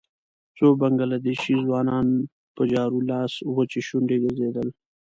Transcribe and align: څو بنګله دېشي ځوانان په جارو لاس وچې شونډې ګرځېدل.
څو 0.57 0.67
بنګله 0.81 1.17
دېشي 1.25 1.55
ځوانان 1.65 2.07
په 2.55 2.61
جارو 2.71 2.99
لاس 3.09 3.33
وچې 3.55 3.81
شونډې 3.87 4.17
ګرځېدل. 4.23 4.67